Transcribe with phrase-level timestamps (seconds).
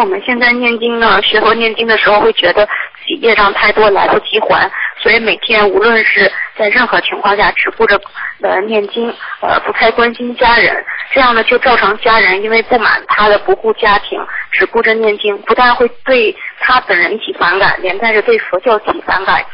[0.00, 8.00] 我们现在念经呢，学佛念经的时候会觉得自己业障太多，来不及还，所以每天无论是在任何情况下，只顾着
[8.42, 9.08] 呃念经，
[9.40, 14.20] 呃不太关心家人，这样呢就造成家人因为不满他的不顾家庭，
[14.52, 19.44] 只顾着念经，不但会对他本人起反感，连带着对佛教起反感。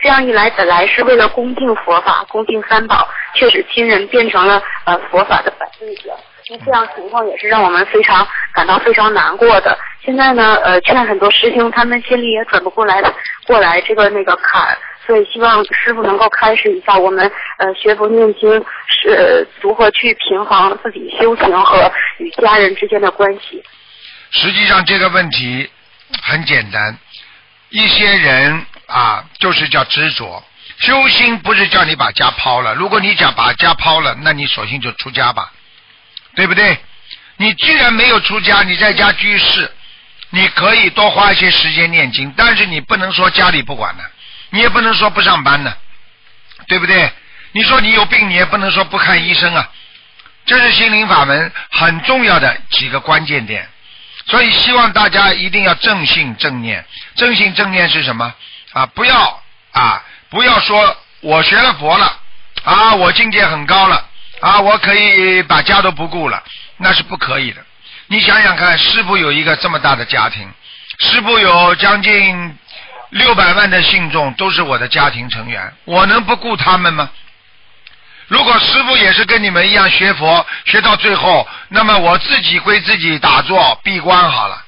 [0.00, 6.10] 这样一来，本来是为了恭敬佛法、恭敬三宝，却使亲人变成了呃佛法的反对者。
[6.52, 9.78] 那这样情况也是让我们非常感到非常难过的。
[10.04, 13.02] 现在呢，呃，劝很多师兄，他们心里也转不过来
[13.46, 23.62] 过来这个那个坎，所以希望师傅能够开示一下我们呃学佛念经是如何去平衡自己修行和与家人之间的关系。
[24.30, 25.70] 实际上这个问题
[26.22, 26.94] 很简单，
[27.70, 30.42] 一些人啊，就是叫执着。
[30.78, 35.50] 修心不是叫你把家抛了，如果你想把家抛了，那你索性就出家吧，
[36.34, 36.78] 对不对？
[37.36, 39.70] 你既然没有出家，你在家居士，
[40.30, 44.04] 你可以多花一些时间念经，但是你不能说家里不管的，
[44.50, 45.76] 你也不能说不上班的，
[46.68, 47.10] 对不对？
[47.52, 49.68] 你说你有病，你也不能说不看医生啊。
[50.46, 53.68] 这是心灵法门很重要的几个关键点，
[54.26, 56.84] 所以希望大家一定要正信正念。
[57.16, 58.32] 正信正念是什么
[58.72, 58.86] 啊？
[58.86, 62.18] 不要啊，不要说我学了佛了
[62.64, 64.08] 啊，我境界很高了
[64.42, 66.42] 啊，我可以把家都不顾了，
[66.78, 67.64] 那是不可以的。
[68.08, 70.52] 你想想看，师傅有一个这么大的家庭，
[70.98, 72.58] 师傅有将近
[73.10, 77.08] 六百万的信众，都是我的家庭成员，我能不顾他们吗？
[78.26, 84.60] 如果师傅也是跟你们一样学佛，学到最后，那么我自己归自己打坐闭关好了。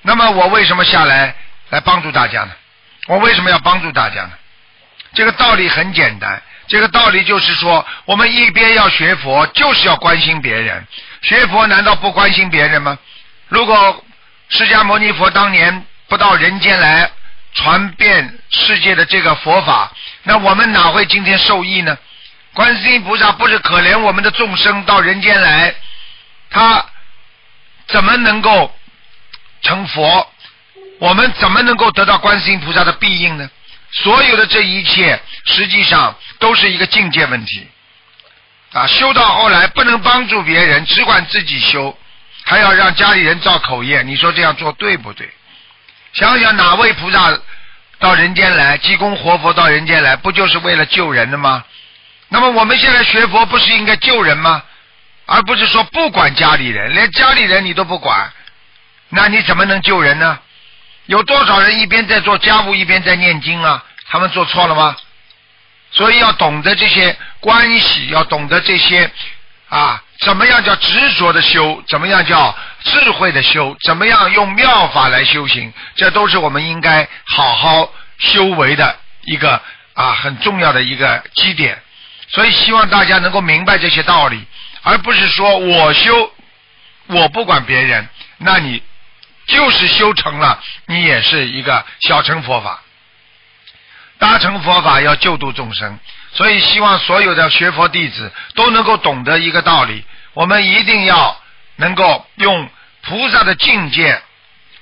[0.00, 1.34] 那么我为什么下来
[1.68, 2.52] 来帮助大家呢？
[3.06, 4.30] 我为什么要帮助大家呢？
[5.12, 10.86] 这个道理很简单，这个道理就是说，我们一边要学佛，就是要关心别人。
[11.20, 12.96] 学佛难道不关心别人吗？
[13.48, 14.04] 如果
[14.50, 17.10] 释迦牟尼佛当年不到人间来
[17.54, 21.98] 传遍世界的这个佛法，那我们哪会今天受益呢？
[22.54, 25.74] 观世音菩萨不是可怜我们的众生到人间来，
[26.50, 26.86] 他
[27.88, 28.72] 怎么能够
[29.62, 30.32] 成佛？
[31.00, 33.50] 我们怎么能够得到观世音菩萨的庇应呢？
[33.92, 37.66] 所有的这一切，实际上都是一个境界问题。
[38.72, 41.98] 啊，修到后来不能帮助别人，只管自己修，
[42.44, 45.28] 还要让家里人造口业，你说这样做对不对？
[46.12, 47.36] 想想哪位菩萨
[47.98, 51.64] 到人间来，济公活佛到人间来，不就是为了救人的吗？
[52.28, 54.62] 那么我们现在学佛不是应该救人吗？
[55.26, 58.32] 而不是说不管家里人，连家里人你都不管，
[59.08, 60.38] 那你怎么能救人呢？
[61.10, 63.84] 有多少人一边在做家务一边在念经啊？
[64.08, 64.96] 他们做错了吗？
[65.90, 69.10] 所以要懂得这些关系，要懂得这些
[69.68, 71.82] 啊，怎么样叫执着的修？
[71.88, 73.76] 怎么样叫智慧的修？
[73.82, 75.72] 怎么样用妙法来修行？
[75.96, 79.60] 这都是我们应该好好修为的一个
[79.94, 81.76] 啊很重要的一个基点。
[82.28, 84.46] 所以希望大家能够明白这些道理，
[84.82, 86.32] 而不是说我修，
[87.08, 88.80] 我不管别人，那你
[89.50, 92.80] 就是修成了，你也是一个小乘佛法。
[94.18, 95.98] 大乘佛法要救度众生，
[96.32, 101.40] 所以希望所有的学佛弟子都能够懂得一个道理：我们一定要
[101.76, 102.68] 能够用
[103.02, 104.22] 菩萨的境界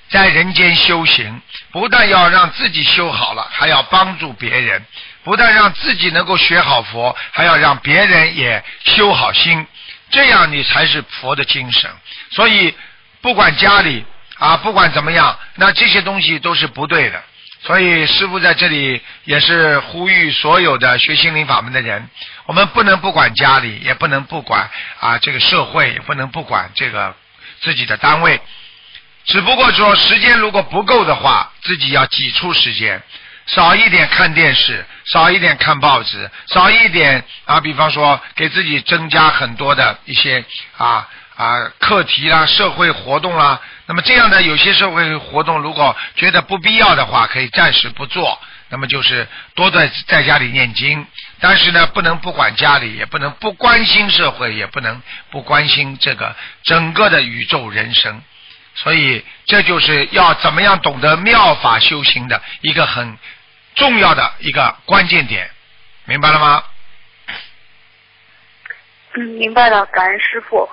[0.09, 1.41] 在人间修行，
[1.71, 4.81] 不但要让自己修好了，还要帮助别人；
[5.23, 9.65] 不但让自己能够学好佛，还要让别人也修好心。
[10.11, 11.89] 这样你才是佛的精神。
[12.31, 12.75] 所以
[13.21, 14.05] 不管家里
[14.39, 17.21] 啊，不管怎么样，那这些东西都是不对的。
[17.61, 22.09] 所以师傅在这里也是呼吁所有的学心灵法门的人，
[22.45, 24.69] 我们不能不管家里，也不能不管
[25.01, 27.13] 啊这个社会，也不能不管这个
[27.59, 28.39] 自己的单位。
[29.25, 33.03] 只不过说时间如果不够的话，自己要挤出时间，
[33.45, 40.45] 少一点看电视，少一点看报纸，少一点啊，比方说给自己增加很多的一些
[40.77, 41.05] 啊。
[41.39, 48.37] 啊，课题啦，社会活动啦，那么这样的有些社会活动，如果觉得不必要的话，可以暂时不做。
[48.67, 49.25] 那么就是
[49.55, 51.07] 多在在家里念经，
[51.39, 58.21] 但是呢，不能不管家里，也不能不关心社会，也不能不关心这个整个的宇宙人生。
[58.75, 63.17] 所以，这就是要怎么样懂得妙法修行的一个很
[63.75, 65.49] 重要的一个关键点，
[66.03, 66.63] 明白了吗？
[69.13, 70.69] 嗯，明白了，感恩师傅。